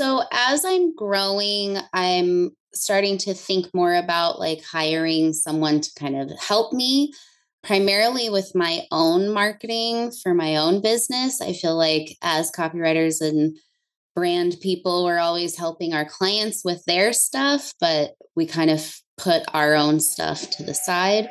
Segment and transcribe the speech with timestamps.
[0.00, 6.16] So as I'm growing, I'm starting to think more about like hiring someone to kind
[6.16, 7.12] of help me
[7.62, 11.42] primarily with my own marketing for my own business.
[11.42, 13.58] I feel like as copywriters and
[14.16, 19.42] brand people, we're always helping our clients with their stuff, but we kind of put
[19.52, 21.28] our own stuff to the side.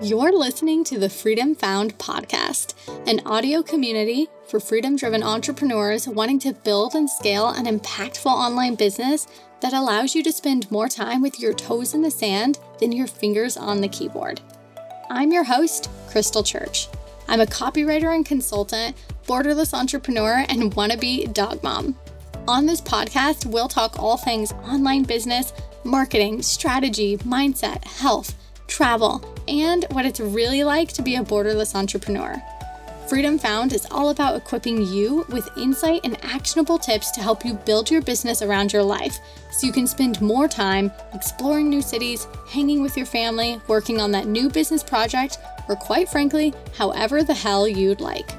[0.00, 2.74] You're listening to the Freedom Found podcast,
[3.08, 8.74] an audio community for freedom driven entrepreneurs wanting to build and scale an impactful online
[8.74, 9.26] business
[9.60, 13.06] that allows you to spend more time with your toes in the sand than your
[13.06, 14.40] fingers on the keyboard.
[15.10, 16.88] I'm your host, Crystal Church.
[17.28, 21.96] I'm a copywriter and consultant, borderless entrepreneur, and wannabe dog mom.
[22.46, 25.52] On this podcast, we'll talk all things online business,
[25.84, 28.34] marketing, strategy, mindset, health
[28.66, 32.42] travel, and what it's really like to be a borderless entrepreneur.
[33.08, 37.52] Freedom Found is all about equipping you with insight and actionable tips to help you
[37.52, 39.18] build your business around your life
[39.52, 44.10] so you can spend more time exploring new cities, hanging with your family, working on
[44.12, 45.38] that new business project,
[45.68, 48.30] or quite frankly, however the hell you'd like.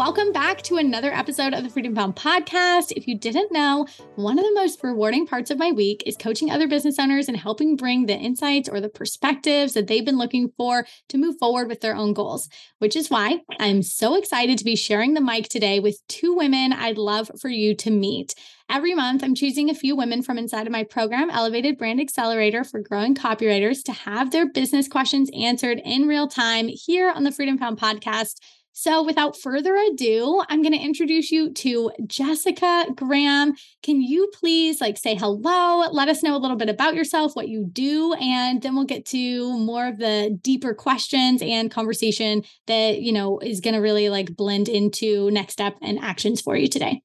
[0.00, 2.90] Welcome back to another episode of the Freedom Found podcast.
[2.96, 6.50] If you didn't know, one of the most rewarding parts of my week is coaching
[6.50, 10.52] other business owners and helping bring the insights or the perspectives that they've been looking
[10.56, 14.64] for to move forward with their own goals, which is why I'm so excited to
[14.64, 18.34] be sharing the mic today with two women I'd love for you to meet.
[18.70, 22.64] Every month, I'm choosing a few women from inside of my program, Elevated Brand Accelerator
[22.64, 27.32] for Growing Copywriters, to have their business questions answered in real time here on the
[27.32, 28.36] Freedom Found podcast.
[28.82, 33.52] So, without further ado, I'm going to introduce you to Jessica Graham.
[33.82, 37.50] Can you please like say hello, let us know a little bit about yourself, what
[37.50, 43.02] you do, and then we'll get to more of the deeper questions and conversation that,
[43.02, 46.66] you know, is going to really like blend into next step and actions for you
[46.66, 47.02] today.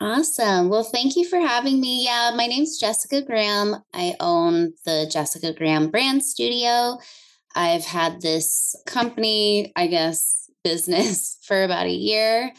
[0.00, 0.70] Awesome.
[0.70, 2.06] Well, thank you for having me.
[2.06, 3.76] Yeah, my name's Jessica Graham.
[3.92, 6.96] I own the Jessica Graham Brand Studio.
[7.54, 12.52] I've had this company, I guess, business for about a year.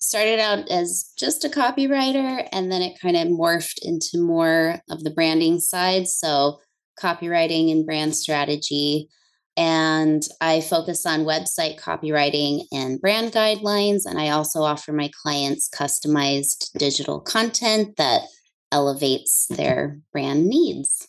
[0.00, 5.02] Started out as just a copywriter, and then it kind of morphed into more of
[5.02, 6.06] the branding side.
[6.06, 6.60] So,
[7.00, 9.08] copywriting and brand strategy.
[9.56, 14.02] And I focus on website copywriting and brand guidelines.
[14.06, 18.22] And I also offer my clients customized digital content that
[18.70, 21.08] elevates their brand needs.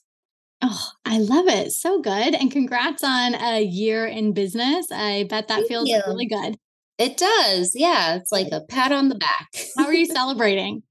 [0.62, 1.72] Oh, I love it.
[1.72, 2.36] So good.
[2.36, 4.88] And congrats on a year in business.
[4.92, 6.02] I bet that Thank feels you.
[6.06, 6.58] really good.
[6.97, 7.72] It does.
[7.75, 8.16] Yeah.
[8.16, 9.48] It's like a pat on the back.
[9.78, 10.84] How are you celebrating?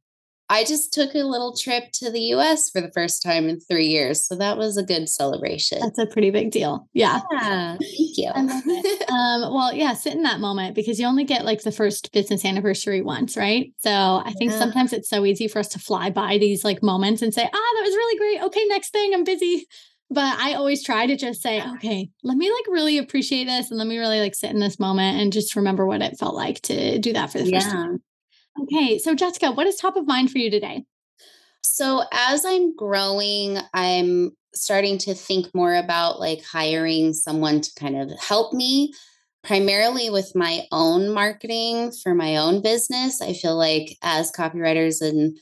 [0.50, 3.86] I just took a little trip to the US for the first time in three
[3.86, 4.24] years.
[4.24, 5.78] So that was a good celebration.
[5.80, 6.88] That's a pretty big deal.
[6.94, 7.20] Yeah.
[7.30, 8.30] yeah thank you.
[8.34, 12.44] um, well, yeah, sit in that moment because you only get like the first business
[12.44, 13.72] anniversary once, right?
[13.78, 14.58] So I think yeah.
[14.58, 17.50] sometimes it's so easy for us to fly by these like moments and say, ah,
[17.50, 18.46] that was really great.
[18.46, 19.66] Okay, next thing, I'm busy.
[20.10, 23.76] But I always try to just say, okay, let me like really appreciate this and
[23.76, 26.62] let me really like sit in this moment and just remember what it felt like
[26.62, 28.02] to do that for the first time.
[28.62, 28.98] Okay.
[28.98, 30.84] So, Jessica, what is top of mind for you today?
[31.62, 37.96] So, as I'm growing, I'm starting to think more about like hiring someone to kind
[37.96, 38.92] of help me
[39.44, 43.22] primarily with my own marketing for my own business.
[43.22, 45.38] I feel like as copywriters and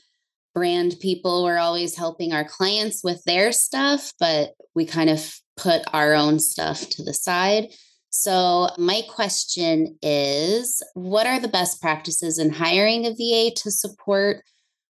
[0.53, 5.81] brand people, we're always helping our clients with their stuff, but we kind of put
[5.93, 7.69] our own stuff to the side.
[8.19, 14.43] So, my question is what are the best practices in hiring a VA to support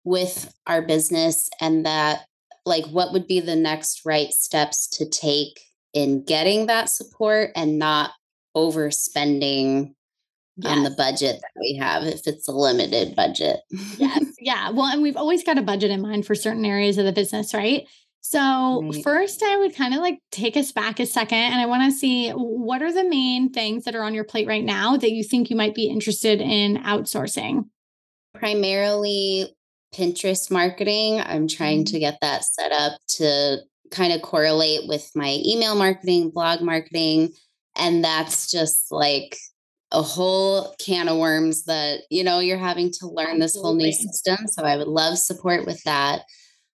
[0.05, 1.51] with our business?
[1.61, 2.27] And that,
[2.65, 5.59] like, what would be the next right steps to take
[5.93, 8.13] in getting that support and not
[8.57, 9.95] overspending
[10.57, 10.73] yes.
[10.73, 13.59] on the budget that we have if it's a limited budget?
[13.99, 14.27] yes.
[14.39, 14.71] Yeah.
[14.71, 17.53] Well, and we've always got a budget in mind for certain areas of the business,
[17.53, 17.85] right?
[18.21, 19.03] So, right.
[19.03, 21.97] first, I would kind of like take us back a second and I want to
[21.97, 25.25] see what are the main things that are on your plate right now that you
[25.25, 27.69] think you might be interested in outsourcing?
[28.35, 29.55] Primarily
[29.95, 31.21] Pinterest marketing.
[31.21, 31.95] I'm trying mm-hmm.
[31.95, 33.59] to get that set up to
[33.91, 37.31] kind of correlate with my email marketing, blog marketing.
[37.77, 39.37] And that's just like
[39.91, 43.45] a whole can of worms that, you know, you're having to learn Absolutely.
[43.45, 44.47] this whole new system.
[44.49, 46.23] So, I would love support with that.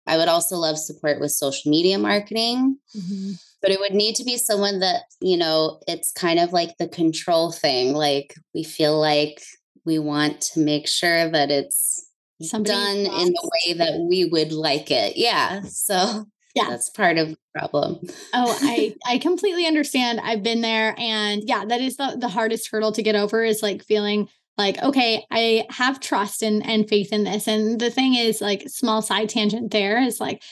[0.06, 2.78] I would also love support with social media marketing.
[2.96, 3.32] Mm-hmm.
[3.62, 6.88] But it would need to be someone that, you know, it's kind of like the
[6.88, 7.94] control thing.
[7.94, 9.40] Like we feel like
[9.86, 12.06] we want to make sure that it's
[12.42, 15.16] Somebody done in the way that we would like it.
[15.16, 15.62] Yeah.
[15.62, 16.68] So Yeah.
[16.68, 18.00] That's part of the problem.
[18.34, 20.20] oh, I I completely understand.
[20.20, 23.62] I've been there and yeah, that is the the hardest hurdle to get over is
[23.62, 27.48] like feeling like okay i have trust and and faith in this.
[27.48, 30.42] And the thing is like small side tangent there is like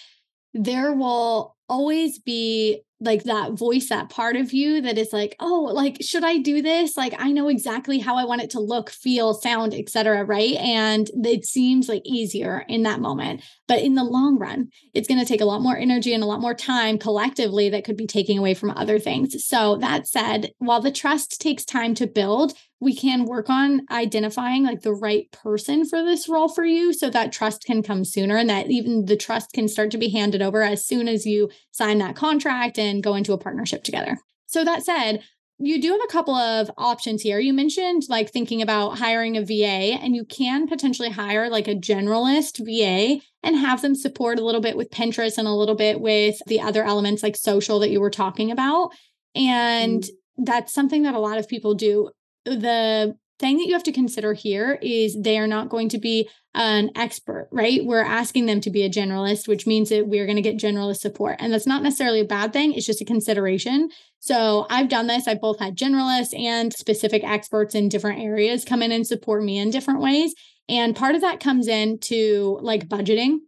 [0.55, 5.71] there will always be like that voice that part of you that is like oh
[5.73, 6.97] like should i do this?
[6.97, 10.55] Like i know exactly how i want it to look feel sound etc right?
[10.57, 13.43] And it seems like easier in that moment.
[13.67, 16.27] But in the long run it's going to take a lot more energy and a
[16.27, 19.45] lot more time collectively that could be taking away from other things.
[19.45, 22.53] So that said while the trust takes time to build
[22.83, 27.09] we can work on identifying like the right person for this role for you so
[27.09, 30.43] that trust can come sooner and that even the trust can start to be handed
[30.43, 34.19] over as soon as you sign that contract and go into a partnership together.
[34.47, 35.23] So that said,
[35.61, 37.39] you do have a couple of options here.
[37.39, 41.77] You mentioned like thinking about hiring a VA, and you can potentially hire like a
[41.77, 46.01] generalist VA and have them support a little bit with Pinterest and a little bit
[46.01, 48.91] with the other elements like social that you were talking about.
[49.37, 50.45] And mm-hmm.
[50.45, 52.11] that's something that a lot of people do
[52.45, 56.29] the thing that you have to consider here is they are not going to be
[56.55, 57.85] an expert, right?
[57.85, 60.99] We're asking them to be a generalist, which means that we're going to get generalist
[60.99, 61.37] support.
[61.41, 63.91] And that's not necessarily a bad thing, it's just a consideration.
[64.21, 65.27] So I've done this.
[65.27, 69.59] I've both had generalists and specific experts in different areas come in and support me
[69.59, 70.35] in different ways.
[70.69, 73.39] And part of that comes into like budgeting.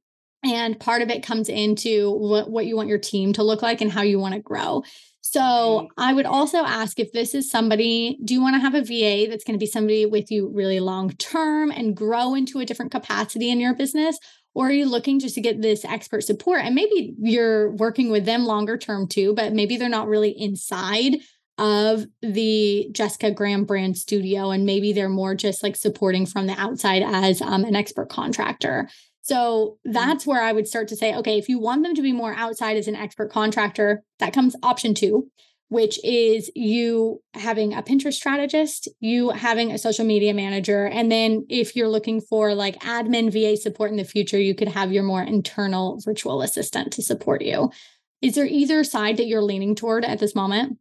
[0.42, 3.80] And part of it comes into what, what you want your team to look like
[3.80, 4.82] and how you want to grow.
[5.26, 8.82] So I would also ask if this is somebody, do you want to have a
[8.82, 12.66] VA that's going to be somebody with you really long term and grow into a
[12.66, 14.18] different capacity in your business?
[14.52, 16.60] Or are you looking just to get this expert support?
[16.60, 21.16] And maybe you're working with them longer term too, but maybe they're not really inside
[21.56, 24.50] of the Jessica Graham brand studio.
[24.50, 28.90] And maybe they're more just like supporting from the outside as um, an expert contractor.
[29.24, 29.92] So mm-hmm.
[29.92, 32.34] that's where I would start to say, okay, if you want them to be more
[32.34, 35.28] outside as an expert contractor, that comes option two,
[35.68, 40.86] which is you having a Pinterest strategist, you having a social media manager.
[40.86, 44.68] And then if you're looking for like admin VA support in the future, you could
[44.68, 47.70] have your more internal virtual assistant to support you.
[48.20, 50.78] Is there either side that you're leaning toward at this moment?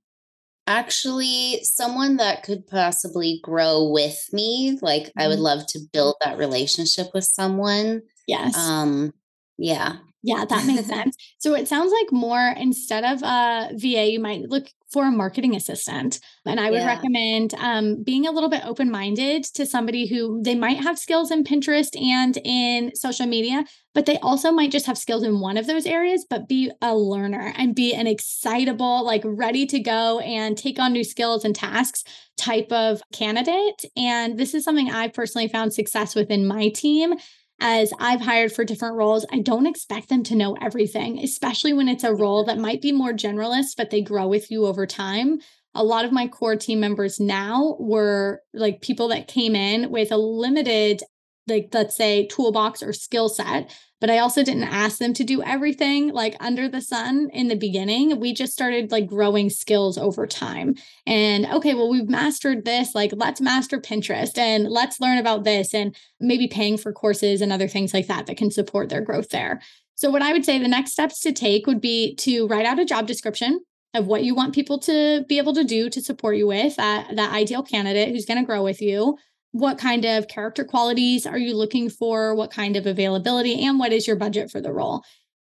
[0.66, 4.78] Actually, someone that could possibly grow with me.
[4.82, 5.20] Like, mm-hmm.
[5.20, 5.44] I would mm-hmm.
[5.44, 8.58] love to build that relationship with someone Yes.
[8.58, 9.14] Um,
[9.58, 9.98] yeah.
[10.26, 11.18] Yeah, that makes sense.
[11.38, 15.56] So it sounds like more instead of a VA, you might look for a marketing
[15.56, 16.20] assistant.
[16.46, 16.88] And I would yeah.
[16.88, 21.32] recommend um, being a little bit open minded to somebody who they might have skills
[21.32, 25.58] in Pinterest and in social media, but they also might just have skills in one
[25.58, 30.20] of those areas, but be a learner and be an excitable, like ready to go
[30.20, 32.04] and take on new skills and tasks
[32.38, 33.84] type of candidate.
[33.98, 37.16] And this is something I've personally found success with in my team
[37.60, 41.88] as I've hired for different roles, I don't expect them to know everything, especially when
[41.88, 45.40] it's a role that might be more generalist, but they grow with you over time.
[45.76, 50.12] A lot of my core team members now were like people that came in with
[50.12, 51.02] a limited
[51.48, 55.42] like let's say toolbox or skill set but i also didn't ask them to do
[55.44, 58.20] everything like under the sun in the beginning.
[58.20, 60.76] We just started like growing skills over time.
[61.08, 65.74] And okay well we've mastered this like let's master pinterest and let's learn about this
[65.74, 69.30] and maybe paying for courses and other things like that that can support their growth
[69.30, 69.62] there.
[69.96, 72.80] So what i would say the next steps to take would be to write out
[72.80, 73.62] a job description
[73.94, 77.16] of what you want people to be able to do to support you with that,
[77.16, 79.18] that ideal candidate who's going to grow with you
[79.54, 82.34] what kind of character qualities are you looking for?
[82.34, 83.64] What kind of availability?
[83.64, 85.04] And what is your budget for the role?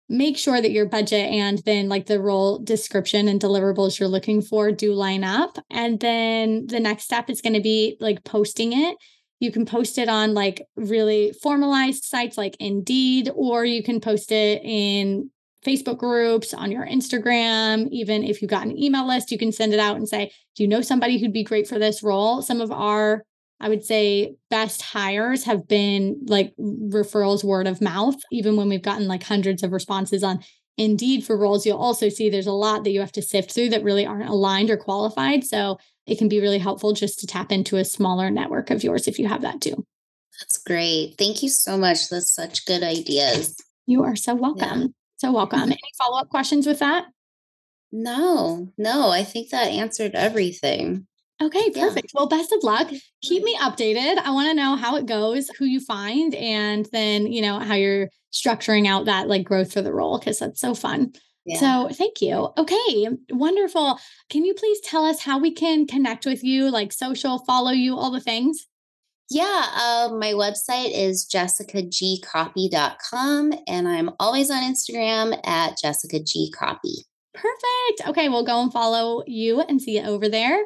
[0.09, 4.41] Make sure that your budget and then like the role description and deliverables you're looking
[4.41, 5.59] for do line up.
[5.69, 8.97] And then the next step is going to be like posting it.
[9.39, 14.31] You can post it on like really formalized sites like Indeed, or you can post
[14.31, 15.29] it in
[15.63, 17.87] Facebook groups, on your Instagram.
[17.91, 20.63] Even if you've got an email list, you can send it out and say, Do
[20.63, 22.41] you know somebody who'd be great for this role?
[22.41, 23.23] Some of our
[23.59, 28.15] I would say best hires have been like referrals word of mouth.
[28.31, 30.39] Even when we've gotten like hundreds of responses on
[30.77, 33.69] Indeed for roles, you'll also see there's a lot that you have to sift through
[33.69, 35.43] that really aren't aligned or qualified.
[35.43, 39.05] So it can be really helpful just to tap into a smaller network of yours
[39.05, 39.85] if you have that too.
[40.39, 41.15] That's great.
[41.17, 42.07] Thank you so much.
[42.07, 43.57] That's such good ideas.
[43.87, 44.81] You are so welcome.
[44.81, 44.87] Yeah.
[45.17, 45.63] So welcome.
[45.63, 47.07] Any follow up questions with that?
[47.91, 51.07] No, no, I think that answered everything.
[51.41, 52.11] Okay, perfect.
[52.13, 52.19] Yeah.
[52.19, 52.91] Well, best of luck.
[53.21, 54.17] Keep me updated.
[54.17, 57.75] I want to know how it goes, who you find, and then, you know, how
[57.75, 61.13] you're structuring out that like growth for the role because that's so fun.
[61.45, 61.59] Yeah.
[61.59, 62.49] So, thank you.
[62.57, 63.99] Okay, wonderful.
[64.29, 67.97] Can you please tell us how we can connect with you, like social, follow you,
[67.97, 68.67] all the things?
[69.29, 77.03] Yeah, uh, my website is jessicagcopy.com and I'm always on Instagram at jessicagcopy.
[77.35, 78.07] Perfect.
[78.07, 80.59] Okay, we'll go and follow you and see you over there.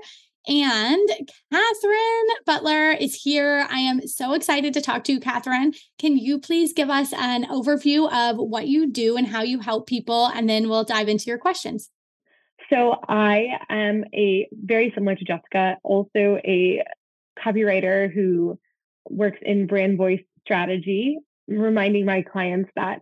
[0.48, 1.10] And
[1.52, 3.66] Catherine Butler is here.
[3.70, 5.74] I am so excited to talk to you, Catherine.
[5.98, 9.88] Can you please give us an overview of what you do and how you help
[9.88, 10.28] people?
[10.28, 11.90] And then we'll dive into your questions.
[12.70, 16.84] So, I am a very similar to Jessica, also a
[17.38, 18.60] copywriter who
[19.10, 23.02] works in brand voice strategy, reminding my clients that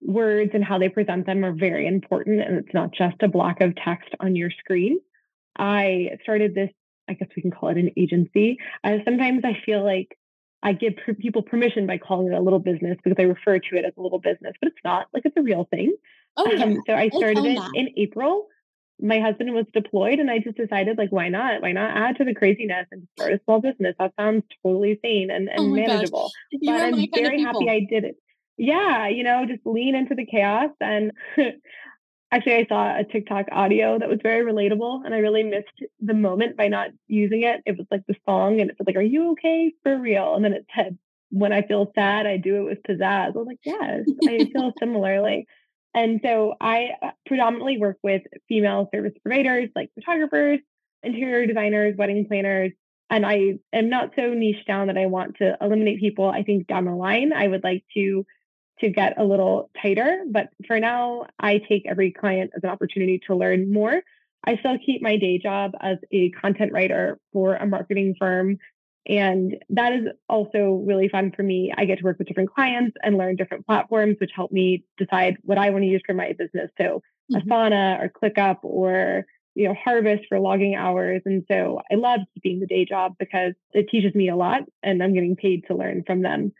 [0.00, 3.60] words and how they present them are very important and it's not just a block
[3.60, 4.98] of text on your screen.
[5.58, 6.70] I started this,
[7.08, 8.58] I guess we can call it an agency.
[8.84, 10.18] Uh, sometimes I feel like
[10.62, 13.84] I give people permission by calling it a little business because I refer to it
[13.84, 15.94] as a little business, but it's not like it's a real thing.
[16.36, 16.64] Oh, yeah.
[16.64, 17.70] Um, so I started it that.
[17.74, 18.46] in April.
[19.00, 21.62] My husband was deployed, and I just decided, like, why not?
[21.62, 23.94] Why not add to the craziness and start a small business?
[24.00, 26.32] That sounds totally sane and, and oh manageable.
[26.64, 28.16] But I'm very happy I did it
[28.58, 30.70] yeah, you know, just lean into the chaos.
[30.80, 31.12] And
[32.30, 36.14] actually, I saw a TikTok audio that was very relatable, and I really missed the
[36.14, 37.62] moment by not using it.
[37.66, 40.44] It was like the song, and it was like, "Are you okay for real?" And
[40.44, 40.98] then it said,
[41.30, 44.72] "When I feel sad, I do it with pizzazz." I was like, "Yes, I feel
[44.78, 45.46] similarly."
[45.94, 50.60] And so I uh, predominantly work with female service providers like photographers,
[51.02, 52.72] interior designers, wedding planners,
[53.10, 56.28] and I am not so niche down that I want to eliminate people.
[56.28, 58.24] I think down the line, I would like to
[58.80, 60.24] to get a little tighter.
[60.30, 64.02] But for now, I take every client as an opportunity to learn more.
[64.46, 68.58] I still keep my day job as a content writer for a marketing firm.
[69.06, 71.72] And that is also really fun for me.
[71.76, 75.36] I get to work with different clients and learn different platforms, which help me decide
[75.42, 76.70] what I want to use for my business.
[76.78, 77.50] So mm-hmm.
[77.50, 81.22] Asana or ClickUp or you know Harvest for logging hours.
[81.24, 85.02] And so I love keeping the day job because it teaches me a lot and
[85.02, 86.52] I'm getting paid to learn from them.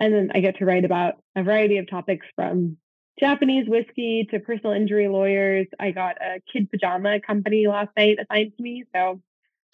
[0.00, 2.76] And then I get to write about a variety of topics from
[3.20, 5.66] Japanese whiskey to personal injury lawyers.
[5.78, 8.84] I got a kid pajama company last night assigned to me.
[8.94, 9.20] So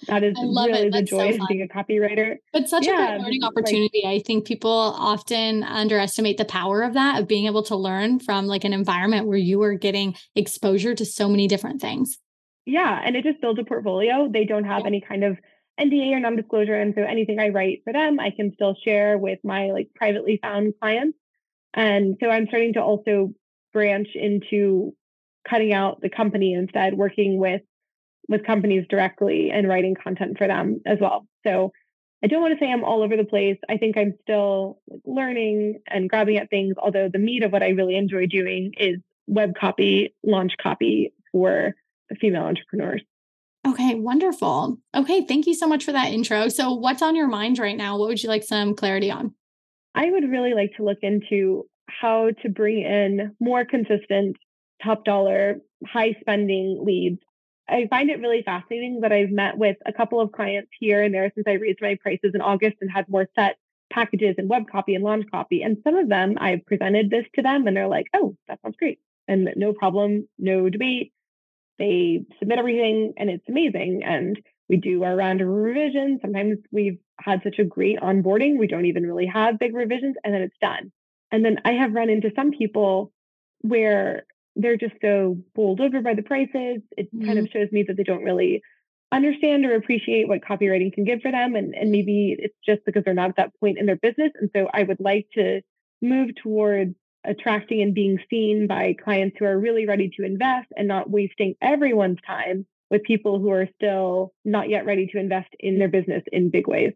[0.06, 2.36] that is really the joy so of being a copywriter.
[2.52, 4.02] But such yeah, a great learning opportunity.
[4.04, 8.18] Like, I think people often underestimate the power of that, of being able to learn
[8.18, 12.18] from like an environment where you are getting exposure to so many different things.
[12.66, 13.00] Yeah.
[13.04, 14.28] And it just builds a portfolio.
[14.30, 14.86] They don't have yeah.
[14.86, 15.38] any kind of
[15.80, 16.75] NDA or non-disclosure.
[16.75, 20.38] And so anything I write for them, I can still share with my like privately
[20.42, 21.18] found clients.
[21.75, 23.32] And so I'm starting to also
[23.72, 24.94] branch into
[25.49, 27.62] cutting out the company instead, working with
[28.28, 31.26] with companies directly and writing content for them as well.
[31.44, 31.72] So
[32.22, 33.58] I don't want to say I'm all over the place.
[33.68, 37.70] I think I'm still learning and grabbing at things, although the meat of what I
[37.70, 41.75] really enjoy doing is web copy, launch copy for
[42.20, 43.02] female entrepreneurs.
[43.70, 44.78] Okay, wonderful.
[44.96, 46.48] Okay, thank you so much for that intro.
[46.48, 47.98] So, what's on your mind right now?
[47.98, 49.32] What would you like some clarity on?
[49.94, 54.36] I would really like to look into how to bring in more consistent,
[54.82, 57.20] top dollar, high spending leads.
[57.68, 61.14] I find it really fascinating that I've met with a couple of clients here and
[61.14, 63.56] there since I raised my prices in August and had more set
[63.92, 65.62] packages and web copy and launch copy.
[65.62, 68.76] And some of them I've presented this to them and they're like, oh, that sounds
[68.76, 68.98] great.
[69.28, 71.12] And no problem, no debate
[71.80, 74.02] they submit everything and it's amazing.
[74.04, 76.20] And we do our round of revisions.
[76.22, 80.32] Sometimes we've had such a great onboarding, we don't even really have big revisions, and
[80.32, 80.92] then it's done.
[81.32, 83.12] And then I have run into some people
[83.62, 86.82] where they're just so bowled over by the prices.
[86.96, 87.26] It mm-hmm.
[87.26, 87.58] kind of mm-hmm.
[87.58, 88.62] shows me that they don't really
[89.12, 91.56] understand or appreciate what copywriting can give for them.
[91.56, 94.32] And, and maybe it's just because they're not at that point in their business.
[94.40, 95.62] And so I would like to
[96.00, 100.88] move towards attracting and being seen by clients who are really ready to invest and
[100.88, 105.78] not wasting everyone's time with people who are still not yet ready to invest in
[105.78, 106.92] their business in big ways.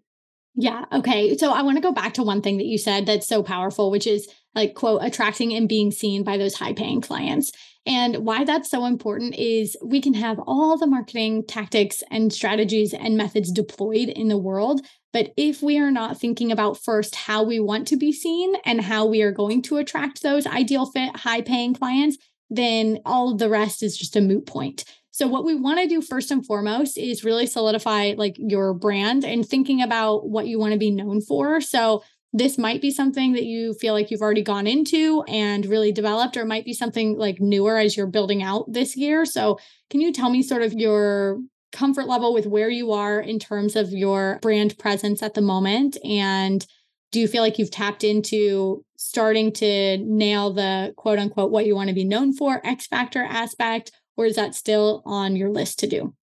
[0.56, 0.84] Yeah.
[0.92, 1.36] Okay.
[1.36, 3.90] So I want to go back to one thing that you said that's so powerful,
[3.90, 7.50] which is like, quote, attracting and being seen by those high paying clients.
[7.86, 12.94] And why that's so important is we can have all the marketing tactics and strategies
[12.94, 14.80] and methods deployed in the world.
[15.14, 18.80] But if we are not thinking about first how we want to be seen and
[18.80, 22.18] how we are going to attract those ideal fit, high paying clients,
[22.50, 24.84] then all of the rest is just a moot point.
[25.12, 29.24] So what we want to do first and foremost is really solidify like your brand
[29.24, 31.60] and thinking about what you want to be known for.
[31.60, 32.02] So
[32.32, 36.36] this might be something that you feel like you've already gone into and really developed,
[36.36, 39.24] or might be something like newer as you're building out this year.
[39.24, 41.38] So, can you tell me sort of your
[41.74, 45.98] comfort level with where you are in terms of your brand presence at the moment?
[46.04, 46.66] And
[47.12, 51.74] do you feel like you've tapped into starting to nail the quote unquote what you
[51.74, 55.78] want to be known for X factor aspect, or is that still on your list
[55.80, 56.14] to do?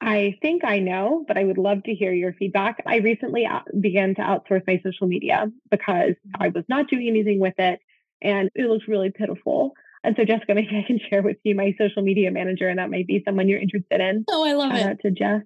[0.00, 2.82] I think I know, but I would love to hear your feedback.
[2.86, 7.40] I recently uh, began to outsource my social media because I was not doing anything
[7.40, 7.80] with it
[8.20, 9.72] and it looks really pitiful.
[10.06, 12.90] And so, Jessica, maybe I can share with you my social media manager, and that
[12.90, 14.24] might be someone you're interested in.
[14.30, 14.80] Oh, I love shout it.
[14.80, 15.42] Shout out to Jess.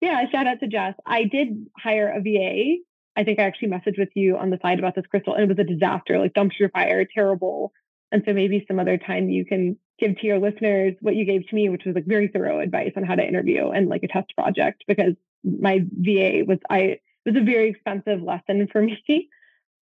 [0.00, 0.94] Yeah, shout out to Jess.
[1.06, 2.76] I did hire a VA.
[3.16, 5.48] I think I actually messaged with you on the side about this, Crystal, and it
[5.48, 7.72] was a disaster, like dumpster fire, terrible.
[8.10, 11.48] And so maybe some other time you can give to your listeners what you gave
[11.48, 14.08] to me, which was like very thorough advice on how to interview and like a
[14.08, 15.14] test project, because
[15.44, 19.28] my VA was I was a very expensive lesson for me.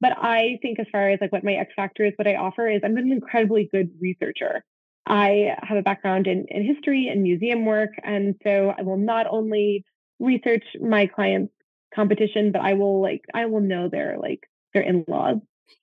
[0.00, 2.68] But I think as far as like what my X factor is, what I offer
[2.68, 4.64] is I'm an incredibly good researcher.
[5.06, 7.90] I have a background in, in history and museum work.
[8.02, 9.84] And so I will not only
[10.18, 11.52] research my clients'
[11.94, 15.38] competition, but I will like I will know their like their in-laws.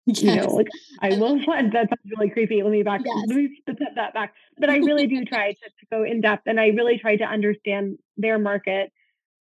[0.06, 0.22] Yes.
[0.22, 0.68] You know, like
[1.02, 2.64] I will that sounds really creepy.
[2.64, 3.26] Let me back yes.
[3.28, 4.34] let me step that back.
[4.58, 7.24] But I really do try to, to go in depth and I really try to
[7.24, 8.92] understand their market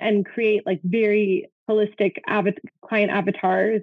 [0.00, 2.48] and create like very holistic av-
[2.82, 3.82] client avatars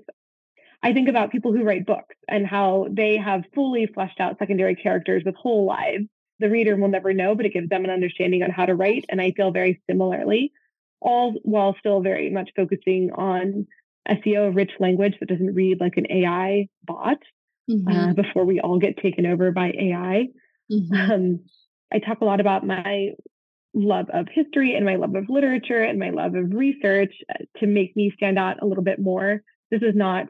[0.84, 4.75] I think about people who write books and how they have fully fleshed out secondary
[4.75, 6.06] characters with whole lives.
[6.40, 9.06] The reader will never know, but it gives them an understanding on how to write.
[9.08, 10.52] And I feel very similarly,
[11.00, 13.66] all while still very much focusing on
[14.10, 17.20] SEO rich language that doesn't read like an AI bot
[17.70, 17.88] mm-hmm.
[17.88, 20.28] uh, before we all get taken over by AI.
[20.70, 21.12] Mm-hmm.
[21.12, 21.40] Um,
[21.94, 23.12] I talk a lot about my
[23.74, 27.68] love of history and my love of literature and my love of research uh, to
[27.68, 29.42] make me stand out a little bit more.
[29.72, 30.28] This is not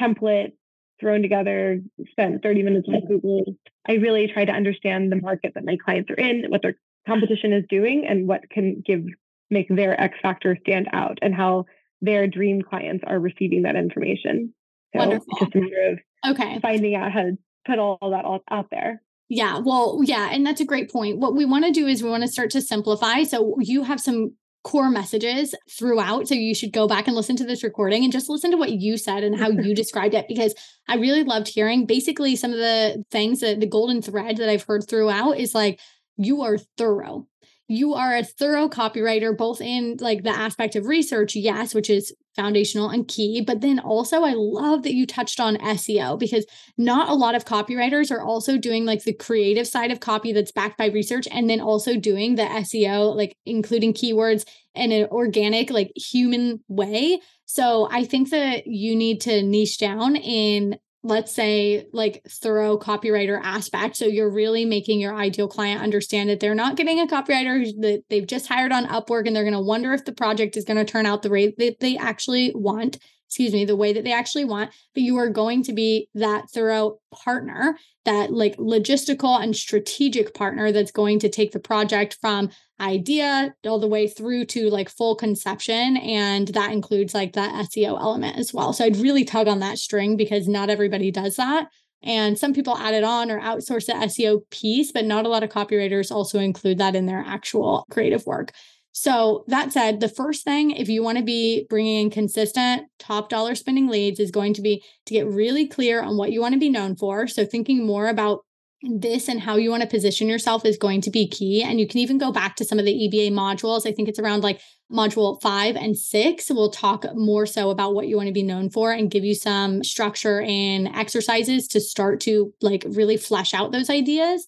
[0.00, 0.52] template
[1.00, 1.80] thrown together,
[2.10, 3.44] spent 30 minutes on Google.
[3.88, 7.52] I really try to understand the market that my clients are in, what their competition
[7.52, 9.04] is doing, and what can give
[9.50, 11.66] make their X factor stand out and how
[12.00, 14.54] their dream clients are receiving that information.
[14.94, 15.26] So Wonderful.
[15.30, 16.58] it's just a matter of okay.
[16.60, 19.02] finding out how to put all that all out there.
[19.28, 21.18] Yeah, well, yeah, and that's a great point.
[21.18, 23.22] What we want to do is we want to start to simplify.
[23.22, 24.34] So you have some
[24.64, 26.28] core messages throughout.
[26.28, 28.72] So you should go back and listen to this recording and just listen to what
[28.72, 30.54] you said and how you described it because
[30.88, 34.64] I really loved hearing basically some of the things that the golden thread that I've
[34.64, 35.80] heard throughout is like
[36.16, 37.26] you are thorough
[37.72, 42.14] you are a thorough copywriter, both in like the aspect of research, yes, which is
[42.36, 43.40] foundational and key.
[43.40, 46.44] But then also, I love that you touched on SEO because
[46.76, 50.52] not a lot of copywriters are also doing like the creative side of copy that's
[50.52, 55.70] backed by research and then also doing the SEO, like including keywords in an organic,
[55.70, 57.20] like human way.
[57.46, 63.40] So I think that you need to niche down in let's say like thorough copywriter
[63.42, 63.96] aspect.
[63.96, 68.04] So you're really making your ideal client understand that they're not getting a copywriter that
[68.08, 70.76] they've just hired on upwork and they're going to wonder if the project is going
[70.76, 72.98] to turn out the way that they actually want
[73.32, 76.50] excuse me, the way that they actually want, but you are going to be that
[76.50, 82.50] thorough partner, that like logistical and strategic partner that's going to take the project from
[82.78, 85.96] idea all the way through to like full conception.
[85.96, 88.74] And that includes like that SEO element as well.
[88.74, 91.68] So I'd really tug on that string because not everybody does that.
[92.02, 95.42] And some people add it on or outsource the SEO piece, but not a lot
[95.42, 98.52] of copywriters also include that in their actual creative work.
[98.92, 103.30] So, that said, the first thing, if you want to be bringing in consistent top
[103.30, 106.52] dollar spending leads, is going to be to get really clear on what you want
[106.54, 107.26] to be known for.
[107.26, 108.44] So, thinking more about
[108.82, 111.62] this and how you want to position yourself is going to be key.
[111.62, 113.86] And you can even go back to some of the EBA modules.
[113.86, 114.60] I think it's around like
[114.92, 116.50] module five and six.
[116.50, 119.34] We'll talk more so about what you want to be known for and give you
[119.34, 124.46] some structure and exercises to start to like really flesh out those ideas.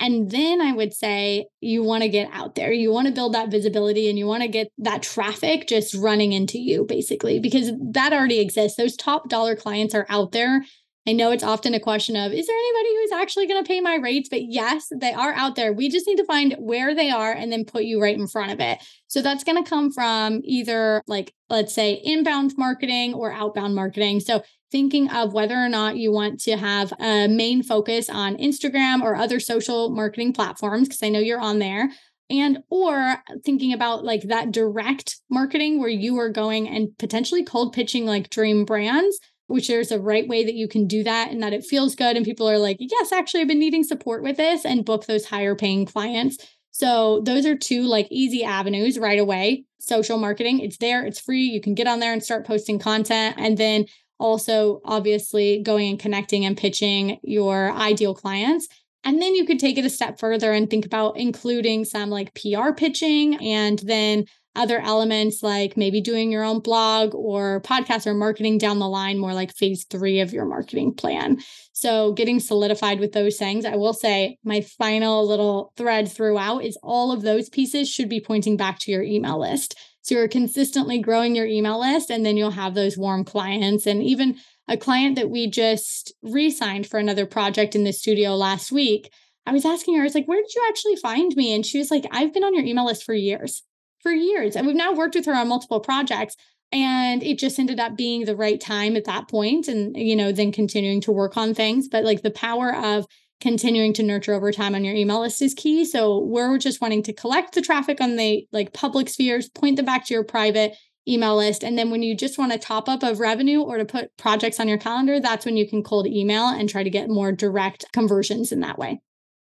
[0.00, 2.72] And then I would say you want to get out there.
[2.72, 6.32] You want to build that visibility and you want to get that traffic just running
[6.32, 8.78] into you, basically, because that already exists.
[8.78, 10.64] Those top dollar clients are out there.
[11.10, 13.80] I know it's often a question of, is there anybody who's actually going to pay
[13.80, 14.28] my rates?
[14.28, 15.72] But yes, they are out there.
[15.72, 18.52] We just need to find where they are and then put you right in front
[18.52, 18.78] of it.
[19.08, 24.20] So that's going to come from either, like, let's say, inbound marketing or outbound marketing.
[24.20, 29.02] So thinking of whether or not you want to have a main focus on Instagram
[29.02, 31.90] or other social marketing platforms, because I know you're on there.
[32.30, 37.72] And or thinking about like that direct marketing where you are going and potentially cold
[37.72, 39.18] pitching like dream brands,
[39.50, 42.16] which there's a right way that you can do that and that it feels good.
[42.16, 45.26] And people are like, yes, actually, I've been needing support with this and book those
[45.26, 46.38] higher paying clients.
[46.70, 49.64] So those are two like easy avenues right away.
[49.80, 51.42] Social marketing, it's there, it's free.
[51.42, 53.36] You can get on there and start posting content.
[53.38, 53.86] And then
[54.20, 58.68] also obviously going and connecting and pitching your ideal clients.
[59.02, 62.34] And then you could take it a step further and think about including some like
[62.34, 68.14] PR pitching and then other elements like maybe doing your own blog or podcast or
[68.14, 71.38] marketing down the line, more like phase three of your marketing plan.
[71.72, 76.78] So, getting solidified with those things, I will say my final little thread throughout is
[76.82, 79.76] all of those pieces should be pointing back to your email list.
[80.02, 83.86] So, you're consistently growing your email list, and then you'll have those warm clients.
[83.86, 84.36] And even
[84.66, 89.10] a client that we just re signed for another project in the studio last week.
[89.46, 91.54] I was asking her, I was like, where did you actually find me?
[91.54, 93.62] And she was like, I've been on your email list for years
[94.02, 94.56] for years.
[94.56, 96.36] And we've now worked with her on multiple projects.
[96.72, 100.30] And it just ended up being the right time at that point and, you know,
[100.30, 101.88] then continuing to work on things.
[101.88, 103.06] But like the power of
[103.40, 105.84] continuing to nurture over time on your email list is key.
[105.84, 109.86] So we're just wanting to collect the traffic on the like public spheres, point them
[109.86, 110.76] back to your private
[111.08, 111.64] email list.
[111.64, 114.60] And then when you just want a top up of revenue or to put projects
[114.60, 117.86] on your calendar, that's when you can cold email and try to get more direct
[117.92, 119.00] conversions in that way.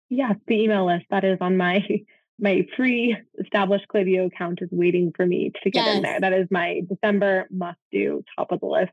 [0.09, 1.85] Yes, the email list that is on my
[2.43, 5.97] my pre-established Klaviyo account is waiting for me to get yes.
[5.97, 6.21] in there.
[6.21, 8.93] That is my December must-do top of the list.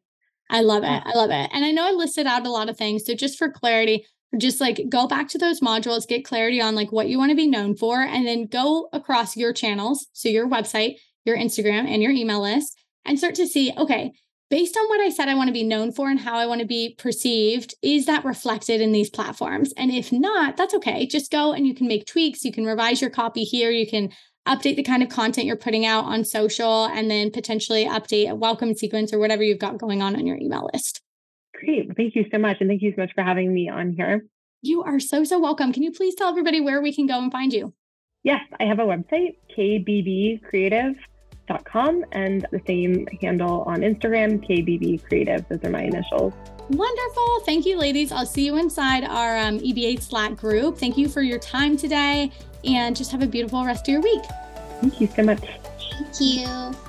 [0.50, 1.04] I love it.
[1.06, 1.50] I love it.
[1.52, 3.06] And I know I listed out a lot of things.
[3.06, 4.06] So just for clarity,
[4.38, 7.36] just like go back to those modules, get clarity on like what you want to
[7.36, 10.08] be known for, and then go across your channels.
[10.14, 14.12] So your website, your Instagram, and your email list, and start to see, okay,
[14.50, 16.62] based on what I said I want to be known for and how I want
[16.62, 19.74] to be perceived, is that reflected in these platforms?
[19.78, 21.06] And if not, that's okay.
[21.06, 22.44] Just go and you can make tweaks.
[22.44, 23.70] You can revise your copy here.
[23.70, 24.12] You can
[24.48, 28.36] update the kind of content you're putting out on social and then potentially update a
[28.36, 31.02] welcome sequence or whatever you've got going on on your email list.
[31.54, 31.96] Great.
[31.96, 32.58] Thank you so much.
[32.60, 34.26] And thank you so much for having me on here.
[34.62, 35.72] You are so, so welcome.
[35.72, 37.74] Can you please tell everybody where we can go and find you?
[38.24, 40.42] Yes, I have a website, KBB
[42.12, 45.46] And the same handle on Instagram, KBB Creative.
[45.50, 46.34] Those are my initials.
[46.70, 47.40] Wonderful.
[47.46, 48.12] Thank you, ladies.
[48.12, 50.78] I'll see you inside our um, EBA Slack group.
[50.78, 52.32] Thank you for your time today
[52.64, 54.24] and just have a beautiful rest of your week.
[54.82, 55.42] Thank you so much.
[55.42, 56.89] Thank you.